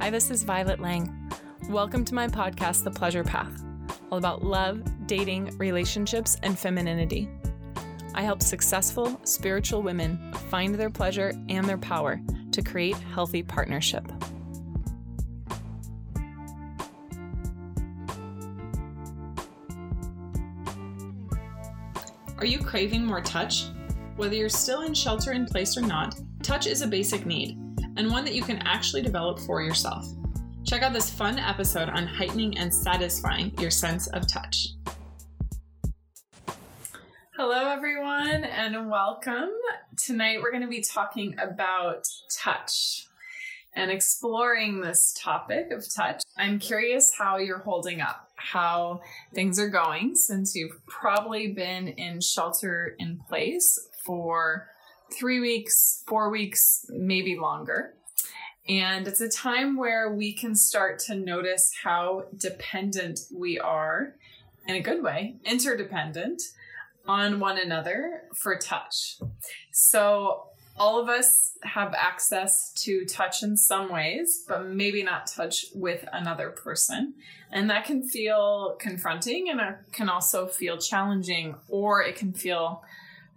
[0.00, 1.12] Hi, this is Violet Lang.
[1.68, 3.64] Welcome to my podcast, The Pleasure Path,
[4.12, 7.28] all about love, dating, relationships, and femininity.
[8.14, 12.20] I help successful spiritual women find their pleasure and their power
[12.52, 14.06] to create healthy partnership.
[22.38, 23.64] Are you craving more touch?
[24.14, 27.58] Whether you're still in shelter in place or not, touch is a basic need
[27.98, 30.08] and one that you can actually develop for yourself.
[30.64, 34.68] Check out this fun episode on heightening and satisfying your sense of touch.
[37.36, 39.50] Hello, everyone, and welcome.
[39.96, 43.06] Tonight, we're going to be talking about touch
[43.74, 46.22] and exploring this topic of touch.
[46.36, 49.00] I'm curious how you're holding up, how
[49.34, 54.68] things are going since you've probably been in shelter in place for
[55.12, 57.94] three weeks, four weeks, maybe longer.
[58.68, 64.14] And it's a time where we can start to notice how dependent we are,
[64.66, 66.42] in a good way, interdependent
[67.06, 69.18] on one another for touch.
[69.72, 70.44] So,
[70.76, 76.08] all of us have access to touch in some ways, but maybe not touch with
[76.12, 77.14] another person.
[77.50, 82.84] And that can feel confronting and it can also feel challenging, or it can feel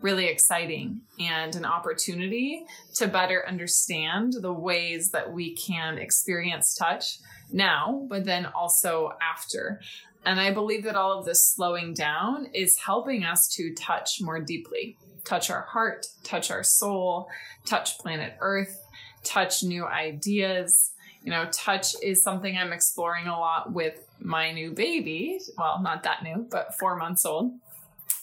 [0.01, 7.19] really exciting and an opportunity to better understand the ways that we can experience touch
[7.51, 9.79] now, but then also after.
[10.25, 14.39] And I believe that all of this slowing down is helping us to touch more
[14.39, 17.29] deeply, touch our heart, touch our soul,
[17.65, 18.83] touch planet Earth,
[19.23, 20.91] touch new ideas.
[21.23, 25.39] You know, touch is something I'm exploring a lot with my new baby.
[25.57, 27.53] Well, not that new, but four months old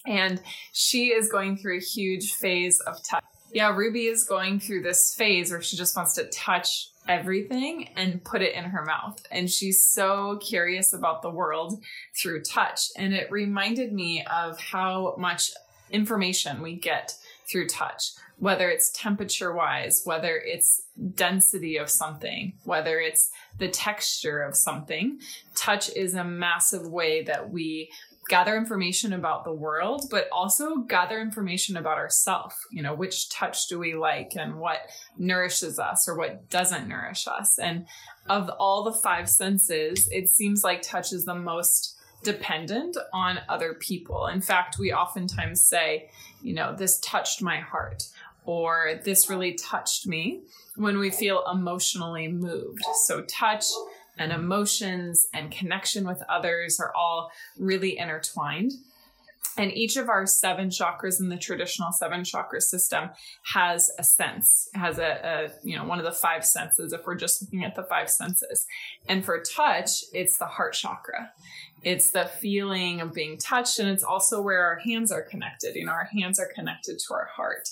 [0.09, 0.41] and
[0.73, 3.25] she is going through a huge phase of touch.
[3.53, 8.23] Yeah, Ruby is going through this phase where she just wants to touch everything and
[8.23, 9.23] put it in her mouth.
[9.31, 11.83] And she's so curious about the world
[12.17, 12.89] through touch.
[12.97, 15.51] And it reminded me of how much
[15.91, 17.15] information we get
[17.51, 20.83] through touch, whether it's temperature wise, whether it's
[21.15, 25.19] density of something, whether it's the texture of something.
[25.55, 27.91] Touch is a massive way that we
[28.29, 32.55] gather information about the world, but also gather information about ourselves.
[32.71, 34.81] You know, which touch do we like and what
[35.17, 37.59] nourishes us or what doesn't nourish us.
[37.59, 37.87] And
[38.29, 43.75] of all the five senses, it seems like touch is the most dependent on other
[43.75, 44.27] people.
[44.27, 46.11] In fact, we oftentimes say,
[46.43, 48.09] you know, this touched my heart
[48.45, 50.43] or this really touched me
[50.77, 52.83] when we feel emotionally moved.
[53.05, 53.67] So, touch
[54.19, 54.43] and mm-hmm.
[54.43, 58.73] emotions and connection with others are all really intertwined.
[59.57, 63.11] And each of our seven chakras in the traditional seven chakra system
[63.55, 67.17] has a sense, has a, a, you know, one of the five senses if we're
[67.17, 68.67] just looking at the five senses.
[69.09, 71.33] And for touch, it's the heart chakra.
[71.83, 75.75] It's the feeling of being touched, and it's also where our hands are connected.
[75.75, 77.69] You know, our hands are connected to our heart.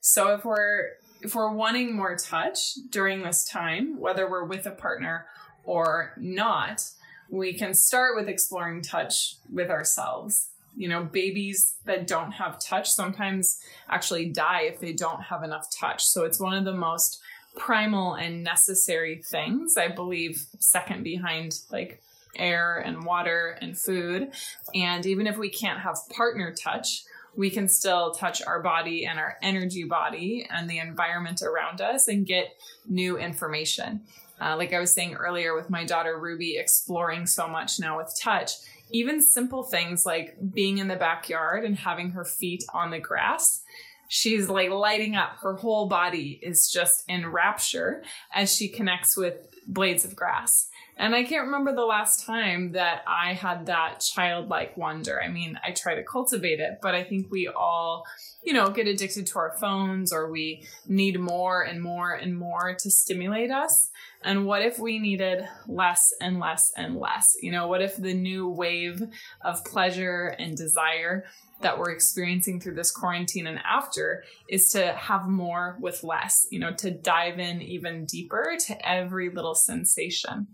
[0.00, 0.90] So if we're
[1.22, 5.26] if we're wanting more touch during this time, whether we're with a partner
[5.64, 6.82] or not,
[7.30, 10.48] we can start with exploring touch with ourselves.
[10.76, 15.68] You know, babies that don't have touch sometimes actually die if they don't have enough
[15.70, 16.04] touch.
[16.04, 17.20] So it's one of the most
[17.56, 22.02] primal and necessary things, I believe, second behind like
[22.36, 24.32] air and water and food.
[24.74, 29.18] And even if we can't have partner touch, we can still touch our body and
[29.18, 32.56] our energy body and the environment around us and get
[32.86, 34.02] new information.
[34.42, 38.12] Uh, like I was saying earlier with my daughter Ruby exploring so much now with
[38.20, 38.52] touch,
[38.90, 43.62] even simple things like being in the backyard and having her feet on the grass.
[44.08, 45.36] She's like lighting up.
[45.40, 48.02] Her whole body is just in rapture
[48.34, 49.36] as she connects with
[49.66, 50.68] blades of grass.
[50.98, 55.20] And I can't remember the last time that I had that childlike wonder.
[55.22, 58.04] I mean, I try to cultivate it, but I think we all,
[58.44, 62.74] you know, get addicted to our phones or we need more and more and more
[62.78, 63.90] to stimulate us.
[64.22, 67.36] And what if we needed less and less and less?
[67.40, 69.02] You know, what if the new wave
[69.40, 71.24] of pleasure and desire
[71.62, 76.58] that we're experiencing through this quarantine and after is to have more with less, you
[76.58, 80.48] know, to dive in even deeper to every little sensation.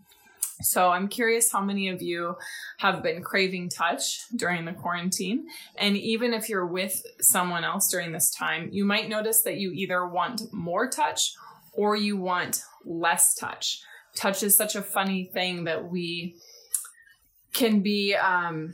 [0.60, 2.36] So I'm curious how many of you
[2.78, 5.46] have been craving touch during the quarantine.
[5.76, 9.70] And even if you're with someone else during this time, you might notice that you
[9.72, 11.34] either want more touch
[11.72, 13.80] or you want less touch.
[14.16, 16.34] Touch is such a funny thing that we
[17.52, 18.72] can be um,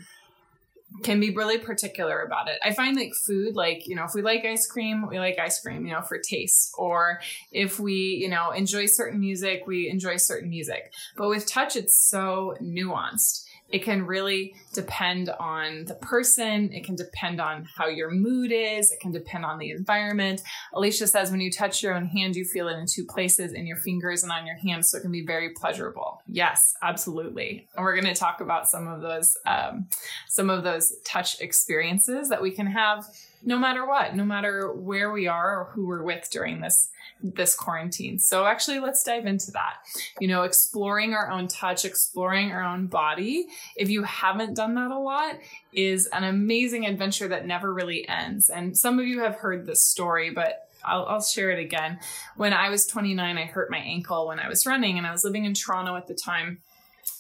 [1.03, 2.59] can be really particular about it.
[2.63, 5.61] I find like food, like, you know, if we like ice cream, we like ice
[5.61, 6.73] cream, you know, for taste.
[6.79, 7.21] Or
[7.51, 10.93] if we, you know, enjoy certain music, we enjoy certain music.
[11.17, 13.45] But with touch, it's so nuanced.
[13.75, 16.73] It can really depend on the person.
[16.73, 18.93] It can depend on how your mood is.
[18.93, 20.43] It can depend on the environment.
[20.73, 23.67] Alicia says when you touch your own hand, you feel it in two places in
[23.67, 24.91] your fingers and on your hands.
[24.91, 26.23] So it can be very pleasurable.
[26.29, 27.67] Yes, absolutely.
[27.75, 29.89] And we're going to talk about some of those, um,
[30.29, 33.05] some of those touch experiences that we can have
[33.43, 36.91] no matter what, no matter where we are or who we're with during this
[37.23, 38.19] this quarantine.
[38.19, 39.77] So actually let's dive into that.
[40.21, 43.47] You know, exploring our own touch, exploring our own body.
[43.77, 45.37] If you haven't done that a lot,
[45.73, 48.51] is an amazing adventure that never really ends.
[48.51, 51.99] And some of you have heard this story, but I'll, I'll, share it again.
[52.37, 55.25] When I was 29, I hurt my ankle when I was running, and I was
[55.25, 56.61] living in Toronto at the time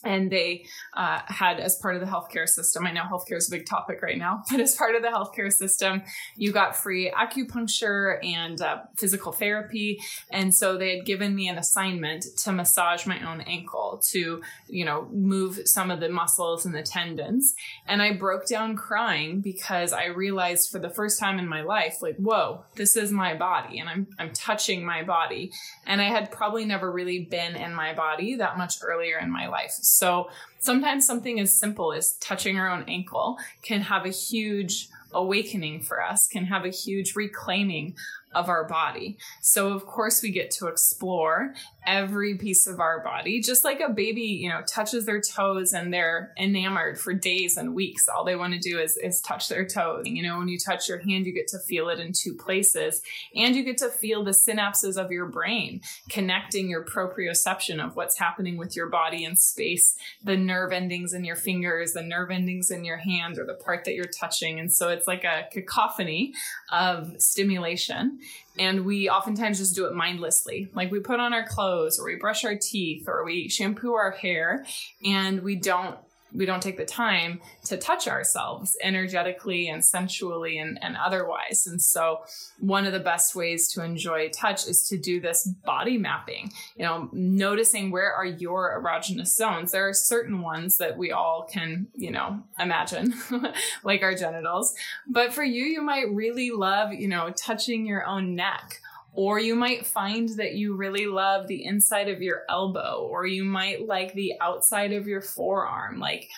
[0.04, 0.64] and they
[0.94, 4.02] uh, had as part of the healthcare system i know healthcare is a big topic
[4.02, 6.02] right now but as part of the healthcare system
[6.36, 10.00] you got free acupuncture and uh, physical therapy.
[10.30, 14.84] And so they had given me an assignment to massage my own ankle to you
[14.84, 17.54] know move some of the muscles and the tendons.
[17.86, 22.02] And i broke down crying because i realized for the first time in my life
[22.02, 25.52] like whoa this is my body and i'm i'm touching my body.
[25.86, 29.48] And i had probably never really been in my body that much earlier in my
[29.48, 34.88] life so sometimes something as simple as touching our own ankle can have a huge
[35.12, 37.94] awakening for us, can have a huge reclaiming
[38.34, 39.16] of our body.
[39.42, 41.54] So of course we get to explore
[41.86, 45.92] every piece of our body, just like a baby, you know, touches their toes and
[45.92, 48.08] they're enamored for days and weeks.
[48.08, 50.06] All they want to do is, is touch their toes.
[50.06, 53.02] You know, when you touch your hand, you get to feel it in two places
[53.34, 58.18] and you get to feel the synapses of your brain connecting your proprioception of what's
[58.18, 62.70] happening with your body in space, the nerve endings in your fingers, the nerve endings
[62.70, 64.58] in your hand or the part that you're touching.
[64.58, 66.34] And so it's like a cacophony
[66.72, 68.18] of stimulation
[68.58, 70.68] and we oftentimes just do it mindlessly.
[70.74, 74.12] Like we put on our clothes or we brush our teeth or we shampoo our
[74.12, 74.64] hair
[75.04, 75.96] and we don't
[76.34, 81.66] we don't take the time to touch ourselves energetically and sensually and, and otherwise.
[81.66, 82.24] And so,
[82.58, 86.84] one of the best ways to enjoy touch is to do this body mapping, you
[86.84, 89.72] know, noticing where are your erogenous zones.
[89.72, 93.14] There are certain ones that we all can, you know, imagine,
[93.84, 94.74] like our genitals.
[95.06, 98.80] But for you, you might really love, you know, touching your own neck
[99.14, 103.44] or you might find that you really love the inside of your elbow, or you
[103.44, 106.00] might like the outside of your forearm.
[106.00, 106.28] Like,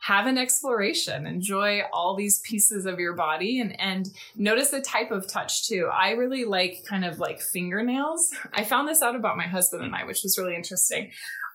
[0.00, 1.26] have an exploration.
[1.26, 3.60] Enjoy all these pieces of your body.
[3.60, 5.90] And and notice the type of touch too.
[5.92, 8.30] I really like kind of like fingernails.
[8.52, 11.10] I found this out about my husband and i which was really interesting.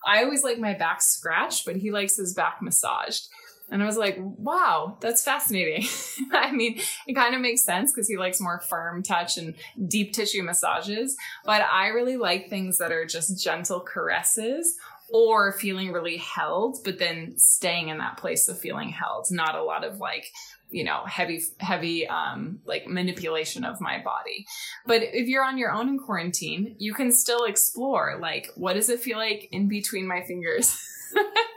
[0.06, 3.28] I always like my back scratched but he likes his back massaged
[3.68, 5.88] and I was like, wow, that's fascinating.
[6.32, 9.54] I mean, it kind of makes sense because he likes more firm touch and
[9.88, 11.16] deep tissue massages.
[11.44, 14.76] But I really like things that are just gentle caresses
[15.08, 19.26] or feeling really held, but then staying in that place of feeling held.
[19.30, 20.32] Not a lot of like,
[20.70, 24.46] you know, heavy, heavy, um, like manipulation of my body.
[24.84, 28.88] But if you're on your own in quarantine, you can still explore like, what does
[28.88, 30.76] it feel like in between my fingers?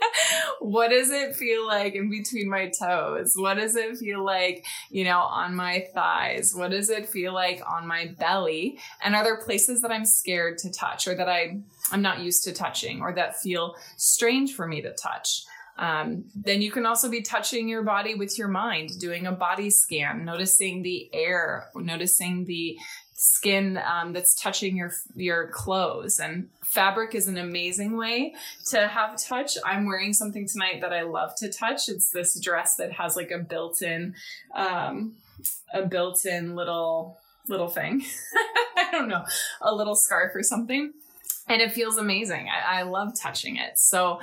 [0.59, 3.33] what does it feel like in between my toes?
[3.35, 6.53] What does it feel like, you know, on my thighs?
[6.53, 8.79] What does it feel like on my belly?
[9.03, 11.59] And are there places that I'm scared to touch or that I
[11.91, 15.43] I'm not used to touching or that feel strange for me to touch?
[15.79, 19.69] Um, then you can also be touching your body with your mind, doing a body
[19.69, 22.77] scan, noticing the air, noticing the
[23.21, 26.19] skin um, that's touching your your clothes.
[26.19, 28.33] And fabric is an amazing way
[28.69, 29.57] to have touch.
[29.65, 31.89] I'm wearing something tonight that i love to touch.
[31.89, 34.15] It's this dress that has like a built-in
[34.55, 35.17] um,
[35.73, 37.17] a built-in little
[37.49, 38.05] little thing.
[38.77, 39.25] I don't know
[39.61, 40.93] a little scarf or something.
[41.49, 42.47] And it feels amazing.
[42.47, 43.77] I, I love touching it.
[43.77, 44.19] So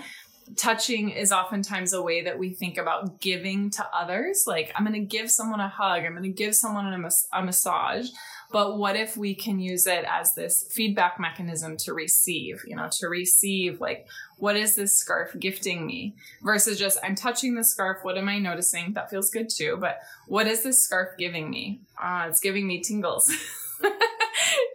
[0.55, 4.45] touching is oftentimes a way that we think about giving to others.
[4.47, 7.27] Like, I'm going to give someone a hug, I'm going to give someone a, mas-
[7.33, 8.09] a, massage.
[8.53, 12.89] But what if we can use it as this feedback mechanism to receive, you know,
[12.93, 14.07] to receive, like,
[14.39, 17.99] what is this scarf gifting me versus just, I'm touching the scarf.
[18.03, 18.93] What am I noticing?
[18.93, 19.77] That feels good too.
[19.81, 21.81] But what is this scarf giving me?
[22.03, 23.33] Uh, it's giving me tingles.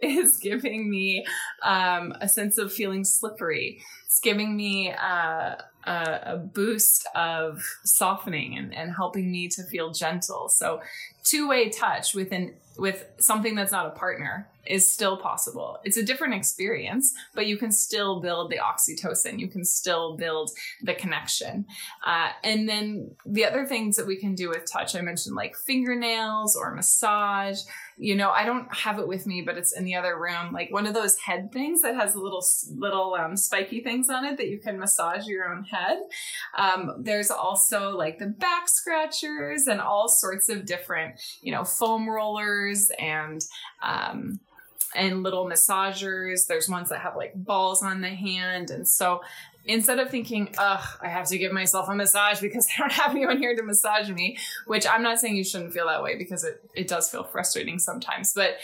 [0.02, 1.24] is giving me
[1.62, 3.80] um, a sense of feeling slippery.
[4.12, 5.54] It's giving me uh,
[5.86, 10.50] a, a boost of softening and, and helping me to feel gentle.
[10.50, 10.82] So
[11.24, 15.78] two-way touch within with something that's not a partner is still possible.
[15.84, 19.38] It's a different experience, but you can still build the oxytocin.
[19.38, 20.50] You can still build
[20.82, 21.66] the connection.
[22.06, 25.56] Uh, and then the other things that we can do with touch, I mentioned like
[25.56, 27.60] fingernails or massage
[28.02, 30.70] you know i don't have it with me but it's in the other room like
[30.72, 34.48] one of those head things that has little little um, spiky things on it that
[34.48, 35.98] you can massage your own head
[36.56, 42.08] um, there's also like the back scratchers and all sorts of different you know foam
[42.08, 43.42] rollers and
[43.82, 44.40] um,
[44.94, 46.46] and little massagers.
[46.46, 48.70] There's ones that have like balls on the hand.
[48.70, 49.22] And so
[49.64, 53.10] instead of thinking, ugh, I have to give myself a massage because I don't have
[53.12, 56.44] anyone here to massage me, which I'm not saying you shouldn't feel that way because
[56.44, 58.32] it, it does feel frustrating sometimes.
[58.34, 58.56] But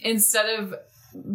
[0.00, 0.74] instead of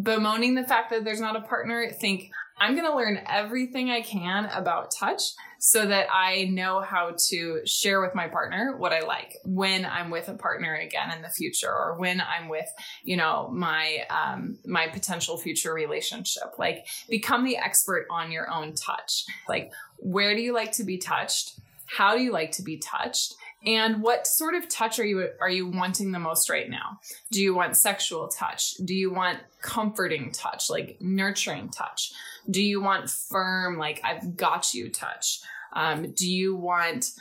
[0.04, 4.02] bemoaning the fact that there's not a partner, think, I'm going to learn everything I
[4.02, 5.24] can about touch
[5.58, 10.12] so that I know how to share with my partner what I like when I'm
[10.12, 12.68] with a partner again in the future or when I'm with,
[13.04, 16.60] you know, my um my potential future relationship.
[16.60, 19.26] Like become the expert on your own touch.
[19.50, 21.60] Like where do you like to be touched?
[21.88, 23.34] How do you like to be touched?
[23.66, 27.00] And what sort of touch are you are you wanting the most right now?
[27.32, 28.74] Do you want sexual touch?
[28.84, 32.12] Do you want comforting touch, like nurturing touch?
[32.50, 35.42] Do you want firm, like I've got you touch?
[35.74, 37.12] Um, do you want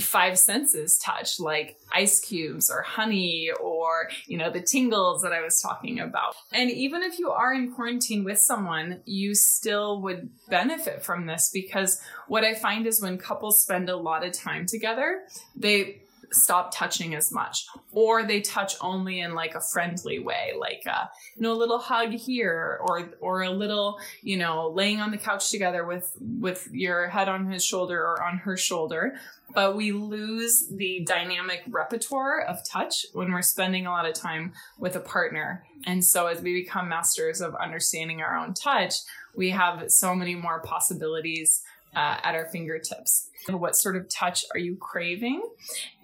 [0.00, 5.40] five senses touch like ice cubes or honey or you know the tingles that i
[5.40, 6.34] was talking about.
[6.52, 11.50] And even if you are in quarantine with someone you still would benefit from this
[11.52, 15.22] because what i find is when couples spend a lot of time together
[15.56, 16.00] they
[16.32, 20.96] stop touching as much or they touch only in like a friendly way like a,
[20.96, 25.10] uh, you know a little hug here or or a little you know laying on
[25.10, 29.14] the couch together with with your head on his shoulder or on her shoulder.
[29.54, 34.52] But we lose the dynamic repertoire of touch when we're spending a lot of time
[34.78, 35.64] with a partner.
[35.86, 38.94] And so as we become masters of understanding our own touch
[39.36, 41.62] we have so many more possibilities
[41.94, 43.28] uh, at our fingertips.
[43.48, 45.42] What sort of touch are you craving?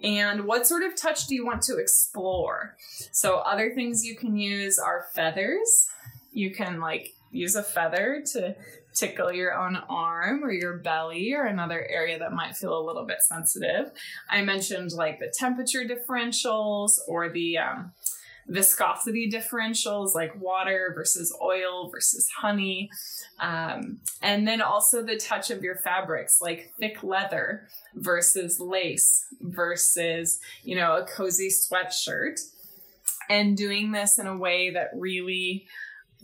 [0.03, 2.77] And what sort of touch do you want to explore?
[3.11, 5.89] So, other things you can use are feathers.
[6.31, 8.55] You can like use a feather to
[8.93, 13.05] tickle your own arm or your belly or another area that might feel a little
[13.05, 13.91] bit sensitive.
[14.29, 17.93] I mentioned like the temperature differentials or the um,
[18.47, 22.89] viscosity differentials like water versus oil versus honey.
[23.39, 30.39] Um, and then also the touch of your fabrics, like thick leather versus lace versus,
[30.63, 32.39] you know, a cozy sweatshirt.
[33.29, 35.65] And doing this in a way that really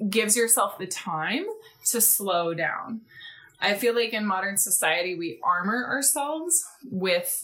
[0.09, 1.45] gives yourself the time
[1.91, 3.01] to slow down.
[3.59, 7.43] I feel like in modern society, we armor ourselves with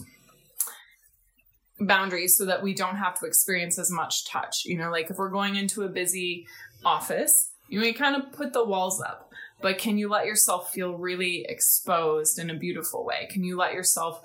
[1.80, 4.66] boundaries so that we don't have to experience as much touch.
[4.66, 6.48] You know, like if we're going into a busy
[6.86, 10.98] office, you may kind of put the walls up but can you let yourself feel
[10.98, 13.30] really exposed in a beautiful way?
[13.32, 14.22] Can you let yourself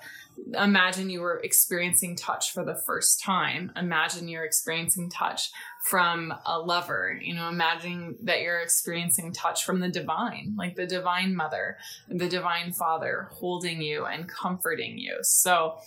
[0.53, 3.71] imagine you were experiencing touch for the first time?
[3.77, 5.49] Imagine you're experiencing touch
[5.89, 10.85] from a lover, you know, imagine that you're experiencing touch from the divine, like the
[10.85, 11.77] divine mother,
[12.09, 15.19] the divine father holding you and comforting you.
[15.21, 15.77] So,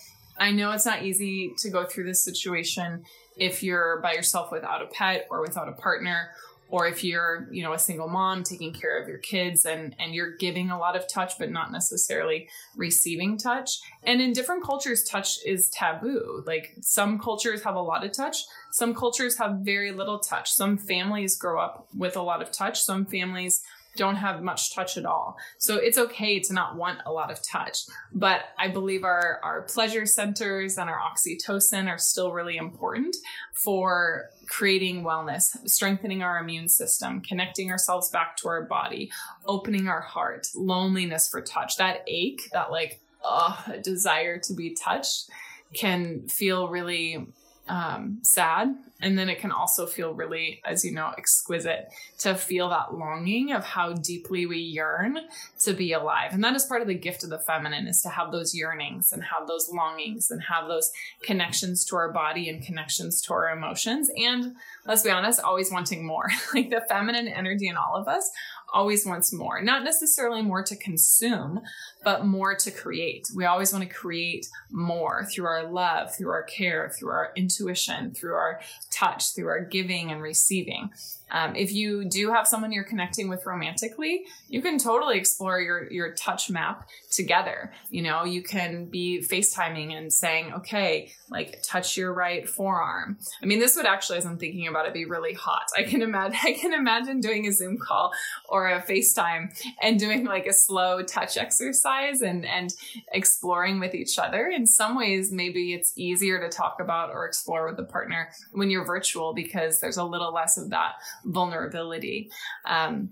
[0.42, 3.04] I know it's not easy to go through this situation
[3.37, 6.30] if you're by yourself without a pet or without a partner
[6.68, 10.16] or if you're you know a single mom taking care of your kids and and
[10.16, 13.78] you're giving a lot of touch but not necessarily receiving touch.
[14.02, 16.42] And in different cultures touch is taboo.
[16.44, 18.38] Like some cultures have a lot of touch.
[18.72, 20.50] Some cultures have very little touch.
[20.50, 22.82] Some families grow up with a lot of touch.
[22.82, 23.62] Some families
[23.96, 25.37] don't have much touch at all.
[25.58, 27.84] So it's okay to not want a lot of touch.
[28.12, 33.16] But I believe our, our pleasure centers and our oxytocin are still really important
[33.52, 39.11] for creating wellness, strengthening our immune system, connecting ourselves back to our body,
[39.46, 45.30] opening our heart, loneliness for touch, that ache, that like, uh, desire to be touched
[45.75, 47.26] can feel really
[47.69, 48.75] um, sad.
[49.00, 53.52] And then it can also feel really, as you know, exquisite to feel that longing
[53.52, 55.19] of how deeply we yearn
[55.61, 56.33] to be alive.
[56.33, 59.12] And that is part of the gift of the feminine is to have those yearnings
[59.12, 60.90] and have those longings and have those
[61.23, 64.11] connections to our body and connections to our emotions.
[64.16, 64.54] And
[64.87, 66.28] let's be honest, always wanting more.
[66.54, 68.31] like the feminine energy in all of us
[68.72, 71.60] always wants more, not necessarily more to consume,
[72.04, 73.28] but more to create.
[73.34, 78.12] We always want to create more through our love, through our care, through our intuition,
[78.12, 78.60] through our
[78.90, 80.90] touch, through our giving and receiving.
[81.32, 85.90] Um, if you do have someone you're connecting with romantically, you can totally explore your
[85.90, 87.72] your touch map together.
[87.90, 93.18] You know, you can be FaceTiming and saying, okay, like touch your right forearm.
[93.42, 95.68] I mean, this would actually, as I'm thinking about it, be really hot.
[95.76, 98.12] I can imagine I can imagine doing a Zoom call
[98.48, 102.74] or a FaceTime and doing like a slow touch exercise and and
[103.12, 104.48] exploring with each other.
[104.48, 108.68] In some ways, maybe it's easier to talk about or explore with a partner when
[108.68, 110.92] you're virtual because there's a little less of that
[111.24, 112.30] vulnerability.
[112.64, 113.10] Um,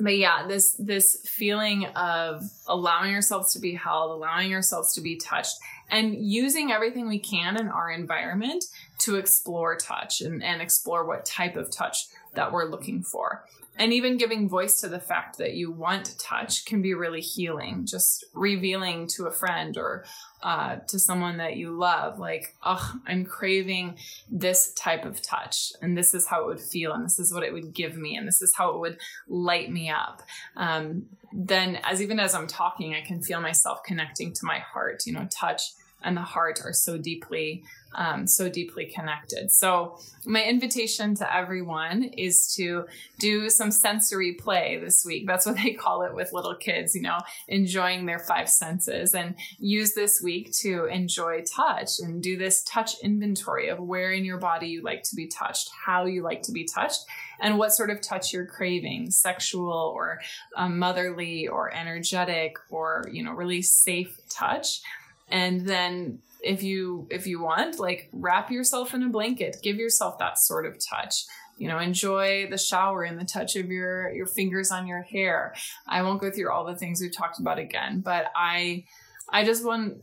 [0.00, 5.16] but yeah this this feeling of allowing ourselves to be held allowing ourselves to be
[5.16, 5.56] touched
[5.90, 8.64] and using everything we can in our environment
[8.98, 13.44] to explore touch and, and explore what type of touch that we're looking for
[13.78, 17.84] and even giving voice to the fact that you want touch can be really healing
[17.84, 20.04] just revealing to a friend or
[20.42, 23.96] uh, to someone that you love like oh i'm craving
[24.30, 27.42] this type of touch and this is how it would feel and this is what
[27.42, 30.22] it would give me and this is how it would light me up.
[30.56, 35.04] Um, then as even as i'm talking i can feel myself connecting to my heart
[35.06, 35.62] you know touch
[36.04, 39.50] and the heart are so deeply um, so deeply connected.
[39.50, 42.86] So, my invitation to everyone is to
[43.18, 45.26] do some sensory play this week.
[45.26, 47.18] That's what they call it with little kids, you know,
[47.48, 52.98] enjoying their five senses and use this week to enjoy touch and do this touch
[53.02, 56.52] inventory of where in your body you like to be touched, how you like to
[56.52, 57.00] be touched,
[57.40, 60.20] and what sort of touch you're craving sexual or
[60.56, 64.80] um, motherly or energetic or, you know, really safe touch.
[65.28, 69.58] And then if you if you want like wrap yourself in a blanket.
[69.62, 71.24] Give yourself that sort of touch.
[71.58, 75.54] You know enjoy the shower and the touch of your your fingers on your hair.
[75.86, 78.84] I won't go through all the things we've talked about again but i
[79.30, 79.98] i just want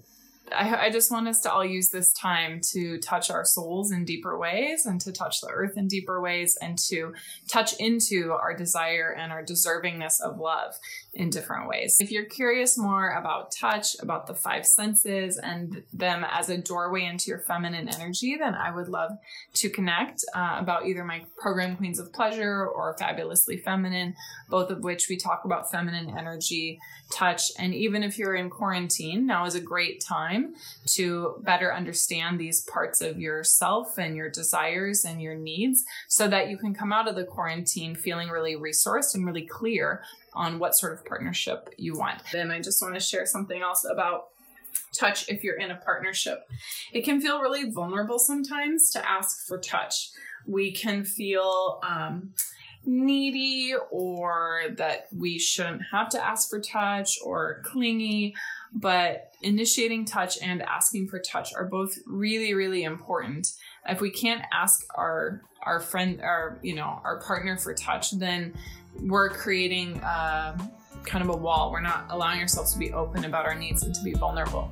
[0.53, 4.05] I, I, just want us to all use this time to touch our souls in
[4.05, 7.13] deeper ways and to touch the earth in deeper ways and to
[7.47, 10.73] touch into our desire and our deservingness of love
[11.13, 11.97] in different ways.
[11.99, 17.05] If you're curious more about touch, about the five senses and them as a doorway
[17.05, 19.11] into your feminine energy, then I would love
[19.55, 24.15] to connect uh, about either my program Queens of Pleasure or Fabulously Feminine,
[24.49, 26.79] both of which we talk about feminine energy,
[27.11, 30.53] touch, and even if you're in quarantine, now is a great time time
[30.85, 36.49] to better understand these parts of yourself and your desires and your needs so that
[36.49, 40.01] you can come out of the quarantine feeling really resourced and really clear
[40.33, 42.21] on what sort of partnership you want.
[42.31, 44.29] Then I just want to share something else about
[44.93, 46.47] touch if you're in a partnership.
[46.93, 50.09] It can feel really vulnerable sometimes to ask for touch.
[50.45, 52.33] We can feel um,
[52.85, 58.35] needy or that we shouldn't have to ask for touch or clingy
[58.73, 63.53] but initiating touch and asking for touch are both really really important.
[63.87, 68.53] If we can't ask our our friend our you know our partner for touch then
[69.01, 70.57] we're creating a, uh,
[71.05, 71.71] kind of a wall.
[71.71, 74.69] We're not allowing ourselves to be open about our needs and to be vulnerable.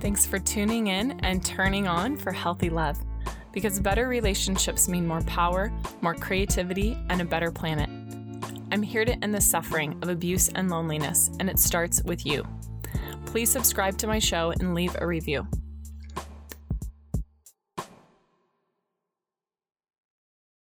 [0.00, 2.98] Thanks for tuning in and turning on for healthy love
[3.52, 7.88] because better relationships mean more power more creativity and a better planet
[8.74, 12.44] I'm here to end the suffering of abuse and loneliness, and it starts with you.
[13.24, 15.46] Please subscribe to my show and leave a review.